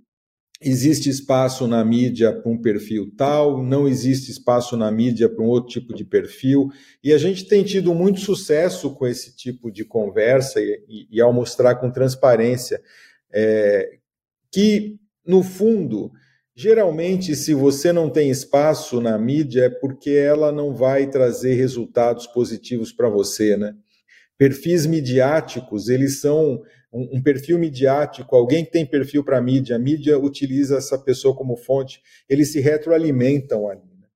existe 0.61 1.09
espaço 1.09 1.67
na 1.67 1.83
mídia 1.83 2.33
para 2.33 2.49
um 2.49 2.61
perfil 2.61 3.11
tal, 3.17 3.61
não 3.61 3.87
existe 3.87 4.31
espaço 4.31 4.77
na 4.77 4.89
mídia 4.89 5.29
para 5.29 5.43
um 5.43 5.47
outro 5.47 5.69
tipo 5.71 5.93
de 5.93 6.05
perfil, 6.05 6.69
e 7.03 7.11
a 7.11 7.17
gente 7.17 7.45
tem 7.45 7.63
tido 7.63 7.93
muito 7.93 8.21
sucesso 8.21 8.93
com 8.95 9.05
esse 9.05 9.35
tipo 9.35 9.69
de 9.69 9.83
conversa 9.83 10.61
e, 10.61 10.83
e, 10.87 11.17
e 11.17 11.21
ao 11.21 11.33
mostrar 11.33 11.75
com 11.75 11.91
transparência 11.91 12.81
é, 13.31 13.97
que, 14.49 14.97
no 15.25 15.43
fundo, 15.43 16.11
Geralmente, 16.55 17.35
se 17.35 17.53
você 17.53 17.91
não 17.91 18.11
tem 18.11 18.29
espaço 18.29 19.01
na 19.01 19.17
mídia, 19.17 19.65
é 19.65 19.69
porque 19.69 20.11
ela 20.11 20.51
não 20.51 20.71
vai 20.71 21.09
trazer 21.09 21.55
resultados 21.55 22.27
positivos 22.27 22.91
para 22.91 23.09
você, 23.09 23.57
né? 23.57 23.75
Perfis 24.37 24.85
midiáticos, 24.85 25.89
eles 25.89 26.21
são 26.21 26.61
um, 26.91 27.17
um 27.17 27.23
perfil 27.23 27.57
midiático, 27.57 28.35
alguém 28.35 28.63
que 28.63 28.71
tem 28.71 28.85
perfil 28.85 29.23
para 29.23 29.41
mídia, 29.41 29.75
a 29.75 29.79
mídia 29.79 30.19
utiliza 30.19 30.77
essa 30.77 30.97
pessoa 30.97 31.35
como 31.35 31.57
fonte, 31.57 32.01
eles 32.29 32.51
se 32.51 32.59
retroalimentam 32.59 33.67
ali. 33.67 33.81
Né? 33.99 34.07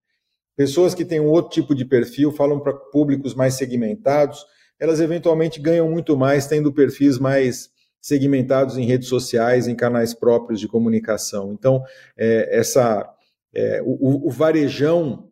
Pessoas 0.55 0.93
que 0.93 1.05
têm 1.05 1.19
um 1.19 1.29
outro 1.29 1.49
tipo 1.49 1.73
de 1.73 1.85
perfil, 1.85 2.31
falam 2.31 2.59
para 2.59 2.73
públicos 2.73 3.33
mais 3.33 3.55
segmentados, 3.55 4.45
elas 4.79 4.99
eventualmente 4.99 5.59
ganham 5.59 5.89
muito 5.89 6.15
mais 6.15 6.45
tendo 6.45 6.71
perfis 6.71 7.17
mais 7.17 7.71
segmentados 8.07 8.77
em 8.77 8.85
redes 8.85 9.09
sociais, 9.09 9.67
em 9.67 9.75
canais 9.75 10.13
próprios 10.13 10.61
de 10.61 10.67
comunicação. 10.67 11.51
Então, 11.51 11.83
é, 12.17 12.57
essa 12.57 13.05
é, 13.53 13.81
o, 13.83 14.27
o, 14.27 14.31
varejão 14.31 15.27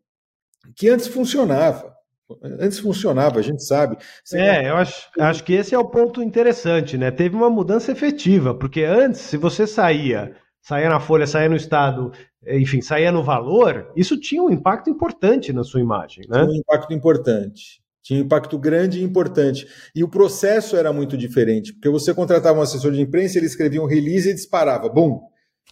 que 0.76 0.90
antes 0.90 1.08
funcionava, 1.08 1.96
antes 2.44 2.80
funcionava, 2.80 3.40
a 3.40 3.42
gente 3.42 3.64
sabe. 3.64 3.98
Você 4.22 4.38
é, 4.38 4.64
não... 4.64 4.70
eu 4.70 4.76
acho, 4.76 5.10
acho 5.18 5.44
que 5.46 5.54
esse 5.54 5.74
é 5.74 5.80
o 5.80 5.88
ponto 5.88 6.22
interessante, 6.22 6.98
né? 6.98 7.12
Teve 7.12 7.34
uma 7.34 7.50
mudança 7.50 7.94
efetiva, 7.94 8.54
porque 8.54 8.84
antes, 8.84 9.22
se 9.22 9.38
você 9.38 9.66
saía, 9.66 10.36
saía 10.62 10.90
na 10.90 11.00
Folha, 11.00 11.26
saía 11.26 11.48
no 11.48 11.56
Estado, 11.56 12.12
enfim, 12.46 12.82
saía 12.82 13.10
no 13.10 13.24
valor, 13.24 13.90
isso 13.96 14.20
tinha 14.20 14.44
um 14.44 14.50
impacto 14.50 14.90
importante 14.90 15.54
na 15.54 15.64
sua 15.64 15.80
imagem, 15.80 16.26
né? 16.28 16.40
Tinha 16.40 16.52
um 16.52 16.56
impacto 16.56 16.94
importante. 16.94 17.85
Tinha 18.06 18.22
um 18.22 18.24
impacto 18.24 18.60
grande 18.60 19.00
e 19.00 19.04
importante. 19.04 19.68
E 19.96 20.04
o 20.04 20.08
processo 20.08 20.78
era 20.78 20.94
muito 20.94 21.18
diferente, 21.18 21.74
porque 21.74 21.90
você 21.90 22.14
contratava 22.14 22.60
um 22.60 22.62
assessor 22.62 22.92
de 22.92 23.02
imprensa, 23.02 23.40
ele 23.40 23.48
escrevia 23.48 23.82
um 23.82 23.88
release 23.88 24.30
e 24.30 24.34
disparava, 24.36 24.88
bum, 24.88 25.22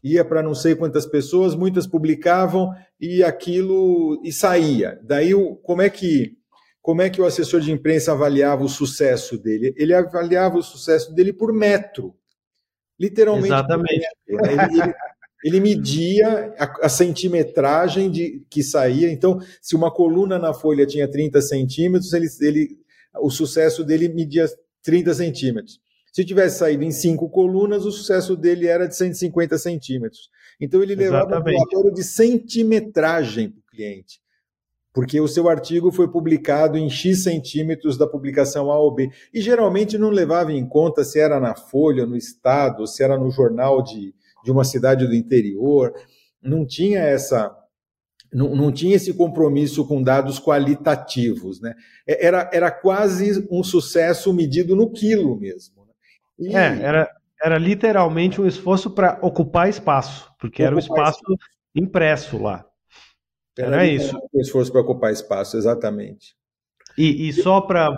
ia 0.03 0.25
para 0.25 0.41
não 0.41 0.55
sei 0.55 0.73
quantas 0.73 1.05
pessoas, 1.05 1.53
muitas 1.53 1.85
publicavam 1.85 2.71
e 2.99 3.23
aquilo 3.23 4.19
e 4.23 4.31
saía. 4.31 4.99
Daí 5.03 5.31
como 5.61 5.83
é 5.83 5.91
que 5.91 6.35
como 6.81 7.03
é 7.03 7.09
que 7.09 7.21
o 7.21 7.25
assessor 7.25 7.61
de 7.61 7.71
imprensa 7.71 8.11
avaliava 8.11 8.63
o 8.63 8.67
sucesso 8.67 9.37
dele? 9.37 9.73
Ele 9.77 9.93
avaliava 9.93 10.57
o 10.57 10.63
sucesso 10.63 11.13
dele 11.13 11.31
por 11.31 11.53
metro. 11.53 12.15
Literalmente. 12.99 13.53
Exatamente. 13.53 14.07
Metro. 14.27 14.51
Ele, 14.51 14.81
ele, 14.81 14.93
ele 15.43 15.59
media 15.59 16.53
a, 16.57 16.85
a, 16.85 16.89
centimetragem 16.89 18.09
de, 18.09 18.45
que 18.49 18.63
saía. 18.63 19.11
Então, 19.11 19.39
se 19.61 19.75
uma 19.75 19.91
coluna 19.91 20.39
na 20.39 20.53
folha 20.53 20.85
tinha 20.85 21.07
30 21.07 21.41
centímetros, 21.41 22.13
ele, 22.13 22.27
ele, 22.41 22.79
o 23.21 23.29
sucesso 23.29 23.83
dele 23.83 24.07
media 24.07 24.47
30 24.81 25.13
centímetros. 25.13 25.81
Se 26.13 26.23
tivesse 26.23 26.59
saído 26.59 26.83
em 26.83 26.91
cinco 26.91 27.29
colunas, 27.29 27.85
o 27.85 27.91
sucesso 27.91 28.37
dele 28.37 28.67
era 28.67 28.87
de 28.87 28.95
150 28.95 29.57
centímetros. 29.57 30.29
Então, 30.61 30.81
ele 30.81 30.95
levava 30.95 31.31
Exatamente. 31.31 31.55
um 31.55 31.59
relatório 31.59 31.93
de 31.93 32.03
centimetragem 32.03 33.49
para 33.49 33.59
o 33.59 33.75
cliente. 33.75 34.21
Porque 34.93 35.19
o 35.19 35.27
seu 35.27 35.49
artigo 35.49 35.91
foi 35.91 36.07
publicado 36.07 36.77
em 36.77 36.87
X 36.87 37.23
centímetros 37.23 37.97
da 37.97 38.05
publicação 38.05 38.71
A 38.71 38.77
ou 38.77 38.93
B. 38.93 39.09
E 39.33 39.41
geralmente 39.41 39.97
não 39.97 40.11
levava 40.11 40.53
em 40.53 40.65
conta 40.65 41.03
se 41.03 41.19
era 41.19 41.39
na 41.39 41.55
Folha, 41.55 42.05
no 42.05 42.15
Estado, 42.15 42.85
se 42.85 43.03
era 43.03 43.17
no 43.17 43.31
jornal 43.31 43.81
de, 43.81 44.13
de 44.43 44.51
uma 44.51 44.63
cidade 44.63 45.07
do 45.07 45.15
interior, 45.15 45.93
não 46.41 46.65
tinha 46.65 46.99
essa 46.99 47.55
não, 48.33 48.55
não 48.55 48.71
tinha 48.71 48.95
esse 48.95 49.13
compromisso 49.13 49.87
com 49.87 50.01
dados 50.01 50.39
qualitativos, 50.39 51.61
né? 51.61 51.75
É, 52.07 52.25
era, 52.25 52.49
era 52.51 52.71
quase 52.71 53.47
um 53.51 53.63
sucesso 53.63 54.33
medido 54.33 54.75
no 54.75 54.91
quilo 54.91 55.39
mesmo. 55.39 55.85
Né? 55.85 55.93
E... 56.39 56.55
É, 56.55 56.81
era, 56.81 57.11
era 57.41 57.57
literalmente 57.57 58.41
um 58.41 58.47
esforço 58.47 58.89
para 58.89 59.19
ocupar 59.21 59.69
espaço, 59.69 60.31
porque 60.39 60.63
ocupar 60.63 60.67
era 60.67 60.75
o 60.75 60.79
espaço, 60.79 61.19
espaço, 61.19 61.37
impresso 61.75 62.41
lá. 62.41 62.65
Era, 63.55 63.75
era 63.75 63.85
isso. 63.85 64.17
Um 64.33 64.41
esforço 64.41 64.71
para 64.71 64.81
ocupar 64.81 65.13
espaço, 65.13 65.55
exatamente. 65.55 66.35
E, 66.97 67.27
e 67.27 67.33
só 67.33 67.61
para 67.61 67.95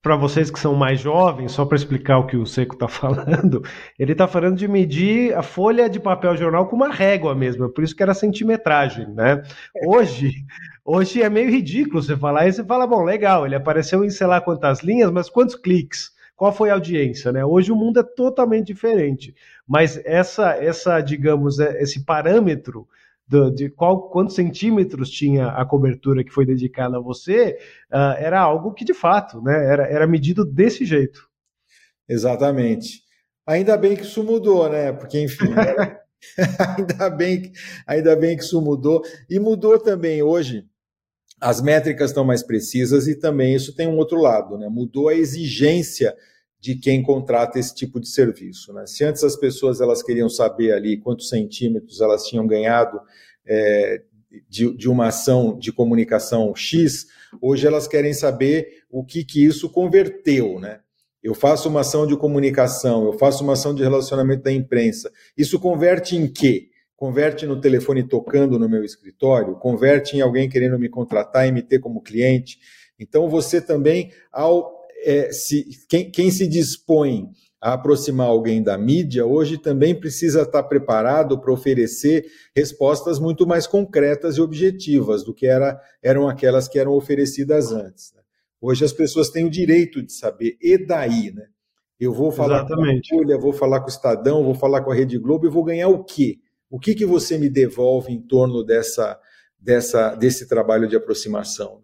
para 0.00 0.14
vocês 0.16 0.50
que 0.50 0.58
são 0.58 0.74
mais 0.74 1.00
jovens, 1.00 1.52
só 1.52 1.64
para 1.64 1.76
explicar 1.76 2.18
o 2.18 2.26
que 2.26 2.36
o 2.36 2.46
Seco 2.46 2.74
está 2.74 2.86
falando, 2.88 3.62
ele 3.98 4.12
está 4.12 4.28
falando 4.28 4.56
de 4.56 4.68
medir 4.68 5.34
a 5.34 5.42
folha 5.42 5.88
de 5.88 5.98
papel 5.98 6.36
jornal 6.36 6.66
com 6.68 6.76
uma 6.76 6.88
régua 6.88 7.34
mesmo, 7.34 7.64
é 7.64 7.68
por 7.68 7.82
isso 7.82 7.96
que 7.96 8.02
era 8.02 8.14
centimetragem, 8.14 9.08
né? 9.08 9.42
Hoje, 9.84 10.32
hoje 10.84 11.22
é 11.22 11.28
meio 11.28 11.50
ridículo 11.50 12.02
você 12.02 12.16
falar 12.16 12.46
e 12.46 12.52
você 12.52 12.64
fala, 12.64 12.86
bom, 12.86 13.02
legal, 13.02 13.44
ele 13.44 13.56
apareceu 13.56 14.04
em 14.04 14.10
sei 14.10 14.26
lá 14.26 14.40
quantas 14.40 14.82
linhas, 14.82 15.10
mas 15.10 15.28
quantos 15.28 15.54
cliques? 15.54 16.16
Qual 16.36 16.52
foi 16.52 16.70
a 16.70 16.74
audiência, 16.74 17.32
né? 17.32 17.44
Hoje 17.44 17.72
o 17.72 17.76
mundo 17.76 17.98
é 17.98 18.04
totalmente 18.04 18.68
diferente, 18.68 19.34
mas 19.66 20.00
essa, 20.04 20.52
essa, 20.52 21.00
digamos, 21.00 21.58
é, 21.58 21.82
esse 21.82 22.04
parâmetro 22.04 22.86
do, 23.28 23.50
de 23.50 23.68
qual, 23.68 24.08
quantos 24.08 24.34
centímetros 24.34 25.10
tinha 25.10 25.48
a 25.48 25.64
cobertura 25.64 26.24
que 26.24 26.32
foi 26.32 26.46
dedicada 26.46 26.96
a 26.96 27.00
você, 27.00 27.58
uh, 27.92 28.16
era 28.18 28.40
algo 28.40 28.72
que 28.72 28.84
de 28.84 28.94
fato 28.94 29.42
né, 29.42 29.66
era, 29.66 29.86
era 29.86 30.06
medido 30.06 30.44
desse 30.44 30.84
jeito. 30.84 31.28
Exatamente. 32.08 33.02
Ainda 33.46 33.76
bem 33.76 33.94
que 33.94 34.02
isso 34.02 34.22
mudou, 34.24 34.68
né? 34.68 34.92
Porque, 34.92 35.20
enfim, 35.20 35.52
ainda, 36.76 37.10
bem, 37.10 37.52
ainda 37.86 38.16
bem 38.16 38.36
que 38.36 38.42
isso 38.42 38.60
mudou. 38.60 39.02
E 39.28 39.38
mudou 39.38 39.78
também 39.78 40.22
hoje. 40.22 40.64
As 41.40 41.60
métricas 41.60 42.10
estão 42.10 42.24
mais 42.24 42.42
precisas 42.42 43.06
e 43.06 43.14
também 43.14 43.54
isso 43.54 43.74
tem 43.74 43.86
um 43.86 43.96
outro 43.96 44.20
lado, 44.20 44.58
né? 44.58 44.68
Mudou 44.68 45.08
a 45.08 45.14
exigência 45.14 46.16
de 46.60 46.74
quem 46.74 47.02
contrata 47.02 47.58
esse 47.58 47.74
tipo 47.74 48.00
de 48.00 48.08
serviço. 48.08 48.72
Né? 48.72 48.86
Se 48.86 49.04
antes 49.04 49.22
as 49.22 49.36
pessoas 49.36 49.80
elas 49.80 50.02
queriam 50.02 50.28
saber 50.28 50.72
ali 50.72 50.96
quantos 50.98 51.28
centímetros 51.28 52.00
elas 52.00 52.24
tinham 52.24 52.46
ganhado 52.46 53.00
é, 53.46 54.02
de, 54.48 54.74
de, 54.76 54.88
uma 54.88 55.08
ação 55.08 55.56
de 55.56 55.72
comunicação 55.72 56.54
X, 56.54 57.06
hoje 57.40 57.66
elas 57.66 57.86
querem 57.86 58.12
saber 58.12 58.82
o 58.90 59.04
que, 59.04 59.24
que 59.24 59.44
isso 59.44 59.70
converteu. 59.70 60.58
Né? 60.58 60.80
Eu 61.22 61.34
faço 61.34 61.68
uma 61.68 61.80
ação 61.80 62.06
de 62.06 62.16
comunicação, 62.16 63.04
eu 63.04 63.12
faço 63.12 63.44
uma 63.44 63.52
ação 63.52 63.74
de 63.74 63.82
relacionamento 63.82 64.42
da 64.42 64.52
imprensa. 64.52 65.10
Isso 65.36 65.60
converte 65.60 66.16
em 66.16 66.26
quê? 66.26 66.68
Converte 66.96 67.46
no 67.46 67.60
telefone 67.60 68.02
tocando 68.02 68.58
no 68.58 68.68
meu 68.68 68.82
escritório? 68.82 69.54
Converte 69.54 70.16
em 70.16 70.20
alguém 70.20 70.48
querendo 70.48 70.76
me 70.78 70.88
contratar 70.88 71.46
e 71.46 71.52
me 71.52 71.62
ter 71.62 71.78
como 71.78 72.02
cliente? 72.02 72.58
Então, 72.98 73.28
você 73.28 73.60
também, 73.60 74.10
ao 74.32 74.77
é, 75.04 75.32
se, 75.32 75.66
quem, 75.88 76.10
quem 76.10 76.30
se 76.30 76.46
dispõe 76.46 77.28
a 77.60 77.72
aproximar 77.72 78.28
alguém 78.28 78.62
da 78.62 78.78
mídia, 78.78 79.26
hoje 79.26 79.58
também 79.58 79.94
precisa 79.94 80.42
estar 80.42 80.62
preparado 80.62 81.40
para 81.40 81.52
oferecer 81.52 82.26
respostas 82.54 83.18
muito 83.18 83.46
mais 83.46 83.66
concretas 83.66 84.36
e 84.36 84.40
objetivas 84.40 85.24
do 85.24 85.34
que 85.34 85.46
era, 85.46 85.80
eram 86.02 86.28
aquelas 86.28 86.68
que 86.68 86.78
eram 86.78 86.92
oferecidas 86.92 87.72
antes. 87.72 88.12
Né? 88.14 88.22
Hoje 88.60 88.84
as 88.84 88.92
pessoas 88.92 89.28
têm 89.30 89.44
o 89.44 89.50
direito 89.50 90.02
de 90.02 90.12
saber, 90.12 90.56
e 90.60 90.78
daí, 90.78 91.32
né? 91.32 91.46
Eu 91.98 92.12
vou 92.12 92.30
falar 92.30 92.58
Exatamente. 92.58 93.08
com 93.08 93.16
a 93.16 93.18
Folha, 93.18 93.38
vou 93.38 93.52
falar 93.52 93.80
com 93.80 93.86
o 93.86 93.90
Estadão, 93.90 94.44
vou 94.44 94.54
falar 94.54 94.82
com 94.82 94.92
a 94.92 94.94
Rede 94.94 95.18
Globo 95.18 95.46
e 95.46 95.50
vou 95.50 95.64
ganhar 95.64 95.88
o 95.88 96.04
quê? 96.04 96.38
O 96.70 96.78
que, 96.78 96.94
que 96.94 97.04
você 97.04 97.36
me 97.36 97.48
devolve 97.48 98.12
em 98.12 98.20
torno 98.20 98.62
dessa, 98.62 99.18
dessa, 99.58 100.14
desse 100.14 100.46
trabalho 100.46 100.86
de 100.86 100.94
aproximação? 100.94 101.82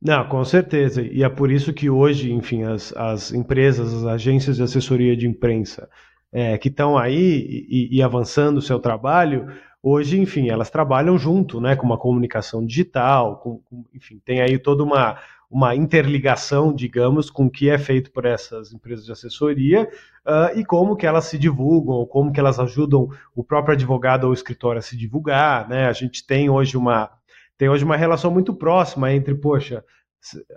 Não, 0.00 0.28
com 0.28 0.44
certeza. 0.44 1.02
E 1.02 1.22
é 1.24 1.28
por 1.28 1.50
isso 1.50 1.72
que 1.72 1.90
hoje, 1.90 2.32
enfim, 2.32 2.62
as, 2.62 2.96
as 2.96 3.32
empresas, 3.32 3.92
as 3.92 4.04
agências 4.04 4.56
de 4.56 4.62
assessoria 4.62 5.16
de 5.16 5.26
imprensa 5.26 5.88
é, 6.32 6.56
que 6.56 6.68
estão 6.68 6.96
aí 6.96 7.66
e, 7.68 7.96
e, 7.96 8.02
avançando 8.02 8.58
o 8.58 8.62
seu 8.62 8.78
trabalho, 8.78 9.48
hoje, 9.82 10.20
enfim, 10.20 10.48
elas 10.50 10.70
trabalham 10.70 11.18
junto, 11.18 11.60
né, 11.60 11.74
com 11.74 11.86
uma 11.86 11.98
comunicação 11.98 12.64
digital, 12.64 13.38
com, 13.38 13.58
com, 13.58 13.84
enfim, 13.94 14.20
tem 14.24 14.40
aí 14.40 14.58
toda 14.58 14.84
uma, 14.84 15.18
uma 15.50 15.74
interligação, 15.74 16.72
digamos, 16.72 17.30
com 17.30 17.46
o 17.46 17.50
que 17.50 17.70
é 17.70 17.78
feito 17.78 18.12
por 18.12 18.24
essas 18.24 18.72
empresas 18.72 19.04
de 19.04 19.12
assessoria 19.12 19.88
uh, 20.26 20.58
e 20.58 20.64
como 20.64 20.96
que 20.96 21.06
elas 21.06 21.24
se 21.24 21.38
divulgam, 21.38 22.06
como 22.06 22.30
que 22.30 22.38
elas 22.38 22.60
ajudam 22.60 23.08
o 23.34 23.42
próprio 23.42 23.74
advogado 23.74 24.24
ou 24.24 24.32
escritório 24.32 24.78
a 24.78 24.82
se 24.82 24.96
divulgar, 24.96 25.68
né? 25.68 25.86
A 25.86 25.92
gente 25.92 26.26
tem 26.26 26.50
hoje 26.50 26.76
uma 26.76 27.10
tem 27.58 27.68
hoje 27.68 27.84
uma 27.84 27.96
relação 27.96 28.30
muito 28.30 28.54
próxima 28.54 29.12
entre, 29.12 29.34
poxa, 29.34 29.84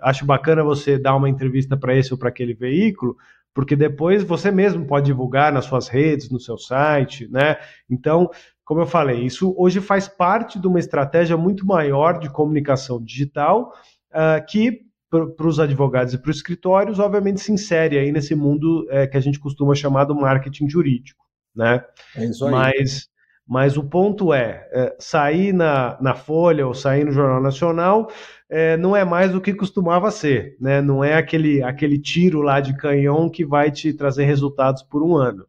acho 0.02 0.24
bacana 0.24 0.62
você 0.62 0.98
dar 0.98 1.16
uma 1.16 1.28
entrevista 1.28 1.76
para 1.76 1.96
esse 1.96 2.12
ou 2.12 2.18
para 2.18 2.28
aquele 2.28 2.54
veículo, 2.54 3.16
porque 3.52 3.76
depois 3.76 4.22
você 4.22 4.50
mesmo 4.50 4.86
pode 4.86 5.06
divulgar 5.06 5.52
nas 5.52 5.66
suas 5.66 5.88
redes, 5.88 6.30
no 6.30 6.40
seu 6.40 6.56
site, 6.56 7.28
né? 7.30 7.58
Então, 7.90 8.30
como 8.64 8.80
eu 8.80 8.86
falei, 8.86 9.20
isso 9.24 9.54
hoje 9.58 9.80
faz 9.80 10.08
parte 10.08 10.58
de 10.58 10.66
uma 10.66 10.78
estratégia 10.78 11.36
muito 11.36 11.66
maior 11.66 12.18
de 12.18 12.30
comunicação 12.30 13.02
digital 13.02 13.72
uh, 14.12 14.44
que 14.48 14.80
para 15.10 15.46
os 15.46 15.60
advogados 15.60 16.14
e 16.14 16.18
para 16.18 16.30
os 16.30 16.38
escritórios, 16.38 16.98
obviamente 16.98 17.42
se 17.42 17.52
insere 17.52 17.98
aí 17.98 18.10
nesse 18.10 18.34
mundo 18.34 18.86
é, 18.88 19.06
que 19.06 19.16
a 19.18 19.20
gente 19.20 19.38
costuma 19.38 19.74
chamar 19.74 20.04
do 20.04 20.14
marketing 20.14 20.70
jurídico, 20.70 21.22
né? 21.54 21.84
É 22.16 22.24
isso 22.24 22.46
aí. 22.46 22.50
Mas, 22.50 23.10
mas 23.46 23.76
o 23.76 23.84
ponto 23.84 24.32
é, 24.32 24.68
é, 24.72 24.96
sair 24.98 25.52
na, 25.52 25.98
na 26.00 26.14
Folha 26.14 26.66
ou 26.66 26.74
sair 26.74 27.04
no 27.04 27.12
Jornal 27.12 27.40
Nacional 27.40 28.08
é, 28.48 28.76
não 28.76 28.94
é 28.94 29.04
mais 29.04 29.34
o 29.34 29.40
que 29.40 29.54
costumava 29.54 30.10
ser, 30.10 30.56
né? 30.60 30.80
Não 30.80 31.02
é 31.02 31.14
aquele, 31.14 31.62
aquele 31.62 31.98
tiro 31.98 32.42
lá 32.42 32.60
de 32.60 32.76
canhão 32.76 33.28
que 33.28 33.44
vai 33.44 33.70
te 33.70 33.92
trazer 33.92 34.24
resultados 34.24 34.82
por 34.82 35.02
um 35.02 35.16
ano. 35.16 35.46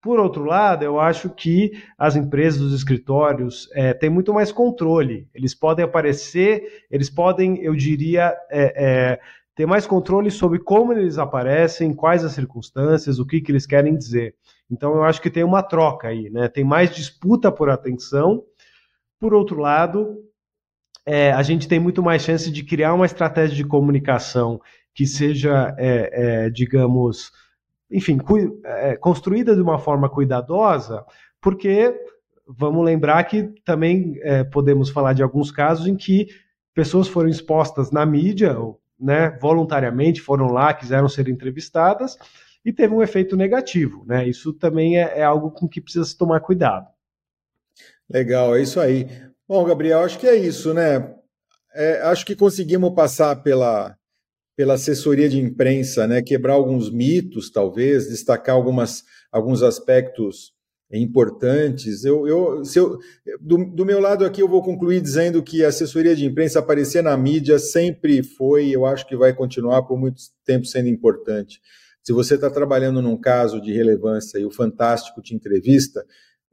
Por 0.00 0.20
outro 0.20 0.44
lado, 0.44 0.84
eu 0.84 1.00
acho 1.00 1.28
que 1.28 1.72
as 1.98 2.14
empresas, 2.14 2.60
os 2.60 2.72
escritórios, 2.72 3.68
é, 3.74 3.92
têm 3.92 4.08
muito 4.08 4.32
mais 4.32 4.52
controle. 4.52 5.28
Eles 5.34 5.54
podem 5.54 5.84
aparecer, 5.84 6.84
eles 6.90 7.10
podem, 7.10 7.60
eu 7.62 7.74
diria, 7.74 8.34
é, 8.50 8.72
é, 8.76 9.20
ter 9.56 9.66
mais 9.66 9.86
controle 9.86 10.30
sobre 10.30 10.60
como 10.60 10.92
eles 10.92 11.18
aparecem, 11.18 11.92
quais 11.92 12.24
as 12.24 12.32
circunstâncias, 12.32 13.18
o 13.18 13.26
que, 13.26 13.40
que 13.40 13.50
eles 13.50 13.66
querem 13.66 13.96
dizer. 13.96 14.36
Então, 14.70 14.94
eu 14.94 15.04
acho 15.04 15.20
que 15.20 15.30
tem 15.30 15.42
uma 15.42 15.62
troca 15.62 16.08
aí, 16.08 16.28
né? 16.30 16.48
Tem 16.48 16.64
mais 16.64 16.94
disputa 16.94 17.50
por 17.50 17.70
atenção. 17.70 18.44
Por 19.18 19.32
outro 19.32 19.58
lado, 19.58 20.16
é, 21.06 21.32
a 21.32 21.42
gente 21.42 21.66
tem 21.66 21.80
muito 21.80 22.02
mais 22.02 22.22
chance 22.22 22.50
de 22.50 22.62
criar 22.62 22.92
uma 22.92 23.06
estratégia 23.06 23.56
de 23.56 23.64
comunicação 23.64 24.60
que 24.94 25.06
seja, 25.06 25.74
é, 25.78 26.10
é, 26.46 26.50
digamos, 26.50 27.32
enfim, 27.90 28.18
é, 28.64 28.96
construída 28.96 29.54
de 29.54 29.62
uma 29.62 29.78
forma 29.78 30.08
cuidadosa, 30.08 31.04
porque 31.40 31.94
vamos 32.46 32.84
lembrar 32.84 33.24
que 33.24 33.44
também 33.64 34.18
é, 34.22 34.44
podemos 34.44 34.90
falar 34.90 35.14
de 35.14 35.22
alguns 35.22 35.50
casos 35.50 35.86
em 35.86 35.96
que 35.96 36.28
pessoas 36.74 37.08
foram 37.08 37.28
expostas 37.28 37.90
na 37.90 38.04
mídia, 38.04 38.56
né, 39.00 39.30
voluntariamente 39.40 40.20
foram 40.20 40.48
lá, 40.48 40.74
quiseram 40.74 41.08
ser 41.08 41.28
entrevistadas 41.28 42.18
e 42.64 42.72
teve 42.72 42.94
um 42.94 43.02
efeito 43.02 43.36
negativo, 43.36 44.04
né? 44.06 44.28
Isso 44.28 44.52
também 44.52 44.98
é, 44.98 45.18
é 45.18 45.22
algo 45.22 45.50
com 45.50 45.68
que 45.68 45.80
precisa 45.80 46.04
se 46.04 46.16
tomar 46.16 46.40
cuidado. 46.40 46.86
Legal, 48.08 48.56
é 48.56 48.62
isso 48.62 48.80
aí. 48.80 49.06
Bom, 49.46 49.64
Gabriel, 49.64 50.00
acho 50.00 50.18
que 50.18 50.26
é 50.26 50.36
isso, 50.36 50.74
né? 50.74 51.14
É, 51.74 52.00
acho 52.02 52.24
que 52.24 52.34
conseguimos 52.34 52.94
passar 52.94 53.36
pela, 53.42 53.96
pela 54.56 54.74
assessoria 54.74 55.28
de 55.28 55.38
imprensa, 55.38 56.06
né, 56.06 56.20
quebrar 56.20 56.54
alguns 56.54 56.90
mitos, 56.90 57.50
talvez, 57.50 58.08
destacar 58.08 58.56
algumas, 58.56 59.04
alguns 59.30 59.62
aspectos 59.62 60.52
importantes. 60.90 62.04
Eu, 62.04 62.26
eu, 62.26 62.64
se 62.64 62.78
eu, 62.78 62.98
do, 63.40 63.64
do 63.64 63.84
meu 63.84 64.00
lado 64.00 64.24
aqui, 64.24 64.40
eu 64.40 64.48
vou 64.48 64.62
concluir 64.62 65.00
dizendo 65.00 65.42
que 65.42 65.64
a 65.64 65.68
assessoria 65.68 66.16
de 66.16 66.24
imprensa 66.24 66.58
aparecer 66.58 67.02
na 67.02 67.16
mídia 67.16 67.58
sempre 67.58 68.22
foi, 68.22 68.70
eu 68.70 68.86
acho 68.86 69.06
que 69.06 69.16
vai 69.16 69.34
continuar 69.34 69.82
por 69.82 69.98
muito 69.98 70.20
tempo 70.44 70.64
sendo 70.64 70.88
importante. 70.88 71.60
Se 72.02 72.12
você 72.12 72.36
está 72.36 72.50
trabalhando 72.50 73.02
num 73.02 73.16
caso 73.16 73.60
de 73.60 73.72
relevância 73.72 74.38
e 74.38 74.44
o 74.44 74.50
Fantástico 74.50 75.20
te 75.20 75.34
entrevista, 75.34 76.04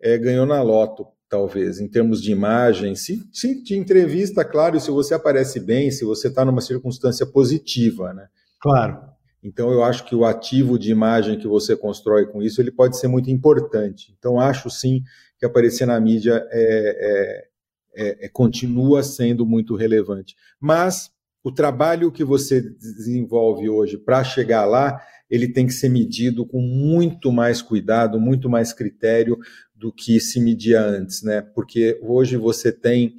é, 0.02 0.18
ganhou 0.18 0.46
na 0.46 0.62
loto 0.62 1.08
talvez, 1.30 1.79
em 1.79 1.88
termos 1.88 2.22
de 2.22 2.31
imagem. 2.31 2.96
Se, 2.96 3.22
se 3.31 3.64
te 3.64 3.75
entrevista, 3.75 4.46
claro, 4.46 4.79
se 4.79 4.92
você 4.92 5.14
aparece 5.14 5.60
bem, 5.60 5.92
se 5.92 6.05
você 6.05 6.27
está 6.27 6.46
numa 6.46 6.62
circunstância 6.62 7.25
positiva, 7.25 8.14
né? 8.14 8.27
Claro. 8.62 9.16
Então, 9.44 9.72
eu 9.72 9.84
acho 9.84 10.05
que 10.05 10.16
o 10.16 10.25
ativo 10.25 10.79
de 10.79 10.92
imagem 10.92 11.38
que 11.38 11.48
você 11.48 11.75
constrói 11.75 12.25
com 12.25 12.42
isso, 12.42 12.60
ele 12.62 12.72
pode 12.72 12.98
ser 12.98 13.08
muito 13.08 13.29
importante. 13.29 14.16
Então, 14.18 14.40
acho 14.40 14.70
sim 14.70 15.03
que 15.38 15.46
aparecer 15.46 15.86
na 15.86 16.00
mídia 16.00 16.44
é, 16.50 17.48
é, 17.96 18.08
é, 18.08 18.25
é 18.25 18.29
continua 18.29 19.03
sendo 19.03 19.46
muito 19.46 19.75
relevante. 19.75 20.36
Mas 20.60 21.12
o 21.44 21.51
trabalho 21.51 22.12
que 22.12 22.24
você 22.24 22.60
desenvolve 22.60 23.70
hoje 23.70 24.00
para 24.00 24.24
chegar 24.24 24.66
lá, 24.66 25.00
ele 25.29 25.48
tem 25.48 25.66
que 25.66 25.74
ser 25.74 25.90
medido 25.90 26.46
com 26.46 26.61
muito 26.61 27.31
mais 27.31 27.61
cuidado, 27.61 28.20
muito 28.20 28.50
mais 28.50 28.72
critério, 28.74 29.38
do 29.74 29.92
que 29.92 30.20
se 30.20 30.40
media 30.40 30.81
antes, 30.81 31.22
né? 31.22 31.42
Porque 31.42 32.00
hoje 32.01 32.38
você 32.38 32.72
tem 32.72 33.16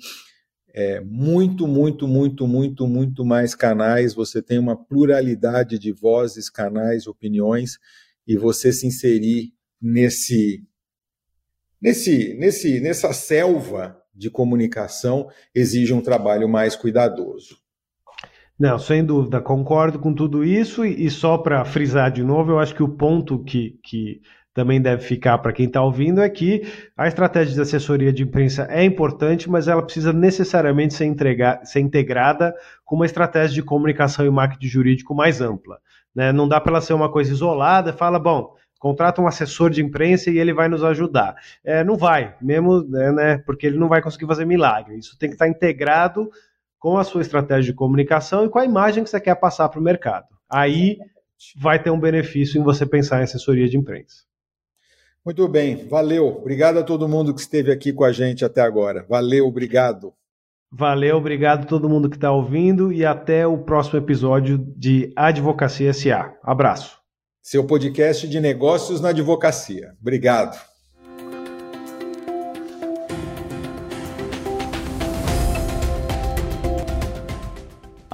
é, 0.72 1.00
muito, 1.00 1.66
muito, 1.66 2.06
muito, 2.06 2.46
muito, 2.46 2.86
muito 2.86 3.24
mais 3.24 3.54
canais, 3.54 4.14
você 4.14 4.42
tem 4.42 4.58
uma 4.58 4.76
pluralidade 4.76 5.78
de 5.78 5.92
vozes, 5.92 6.50
canais, 6.50 7.06
opiniões, 7.06 7.78
e 8.26 8.36
você 8.36 8.72
se 8.72 8.86
inserir 8.86 9.52
nesse, 9.80 10.62
nesse, 11.80 12.34
nesse, 12.34 12.80
nessa 12.80 13.12
selva 13.12 14.00
de 14.14 14.30
comunicação 14.30 15.30
exige 15.54 15.92
um 15.92 16.00
trabalho 16.00 16.48
mais 16.48 16.74
cuidadoso. 16.74 17.58
Não, 18.58 18.78
sem 18.78 19.04
dúvida, 19.04 19.40
concordo 19.40 19.98
com 19.98 20.14
tudo 20.14 20.42
isso, 20.42 20.84
e, 20.84 21.06
e 21.06 21.10
só 21.10 21.36
para 21.36 21.64
frisar 21.64 22.10
de 22.10 22.24
novo, 22.24 22.52
eu 22.52 22.58
acho 22.58 22.74
que 22.74 22.82
o 22.82 22.88
ponto 22.88 23.38
que, 23.44 23.78
que 23.82 24.22
também 24.54 24.80
deve 24.80 25.02
ficar 25.02 25.36
para 25.36 25.52
quem 25.52 25.66
está 25.66 25.82
ouvindo 25.82 26.22
é 26.22 26.30
que 26.30 26.62
a 26.96 27.06
estratégia 27.06 27.54
de 27.54 27.60
assessoria 27.60 28.10
de 28.10 28.22
imprensa 28.22 28.66
é 28.70 28.82
importante, 28.82 29.50
mas 29.50 29.68
ela 29.68 29.82
precisa 29.82 30.14
necessariamente 30.14 30.94
ser, 30.94 31.04
entregar, 31.04 31.60
ser 31.66 31.80
integrada 31.80 32.54
com 32.82 32.96
uma 32.96 33.04
estratégia 33.04 33.54
de 33.54 33.62
comunicação 33.62 34.24
e 34.24 34.30
marketing 34.30 34.68
jurídico 34.68 35.14
mais 35.14 35.42
ampla. 35.42 35.76
Né? 36.14 36.32
Não 36.32 36.48
dá 36.48 36.58
para 36.58 36.72
ela 36.72 36.80
ser 36.80 36.94
uma 36.94 37.12
coisa 37.12 37.30
isolada, 37.30 37.92
fala, 37.92 38.18
bom, 38.18 38.54
contrata 38.78 39.20
um 39.20 39.26
assessor 39.26 39.68
de 39.68 39.82
imprensa 39.82 40.30
e 40.30 40.38
ele 40.38 40.54
vai 40.54 40.68
nos 40.68 40.82
ajudar. 40.82 41.34
É, 41.62 41.84
não 41.84 41.96
vai, 41.96 42.34
mesmo, 42.40 42.82
né, 42.88 43.12
né, 43.12 43.38
porque 43.44 43.66
ele 43.66 43.76
não 43.76 43.88
vai 43.88 44.00
conseguir 44.00 44.26
fazer 44.26 44.46
milagre. 44.46 44.96
Isso 44.96 45.18
tem 45.18 45.28
que 45.28 45.34
estar 45.34 45.48
integrado 45.48 46.30
com 46.86 46.98
a 46.98 47.02
sua 47.02 47.20
estratégia 47.20 47.72
de 47.72 47.74
comunicação 47.74 48.44
e 48.44 48.48
com 48.48 48.60
a 48.60 48.64
imagem 48.64 49.02
que 49.02 49.10
você 49.10 49.18
quer 49.18 49.34
passar 49.34 49.68
para 49.68 49.80
o 49.80 49.82
mercado. 49.82 50.26
Aí 50.48 50.98
vai 51.56 51.82
ter 51.82 51.90
um 51.90 51.98
benefício 51.98 52.60
em 52.60 52.62
você 52.62 52.86
pensar 52.86 53.18
em 53.18 53.24
assessoria 53.24 53.68
de 53.68 53.76
imprensa. 53.76 54.18
Muito 55.24 55.48
bem, 55.48 55.88
valeu. 55.88 56.28
Obrigado 56.28 56.78
a 56.78 56.84
todo 56.84 57.08
mundo 57.08 57.34
que 57.34 57.40
esteve 57.40 57.72
aqui 57.72 57.92
com 57.92 58.04
a 58.04 58.12
gente 58.12 58.44
até 58.44 58.60
agora. 58.60 59.04
Valeu, 59.08 59.48
obrigado. 59.48 60.14
Valeu, 60.70 61.16
obrigado 61.16 61.64
a 61.64 61.66
todo 61.66 61.88
mundo 61.88 62.08
que 62.08 62.18
está 62.18 62.30
ouvindo 62.30 62.92
e 62.92 63.04
até 63.04 63.44
o 63.44 63.58
próximo 63.58 63.98
episódio 63.98 64.56
de 64.56 65.12
Advocacia 65.16 65.92
SA. 65.92 66.36
Abraço. 66.40 67.00
Seu 67.42 67.66
podcast 67.66 68.28
de 68.28 68.38
negócios 68.38 69.00
na 69.00 69.08
advocacia. 69.08 69.92
Obrigado. 70.00 70.75